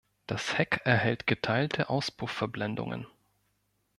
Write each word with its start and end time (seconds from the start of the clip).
Das 0.25 0.57
Heck 0.57 0.81
erhält 0.83 1.27
geteilte 1.27 1.87
Auspuff-Verblendungen. 1.91 3.05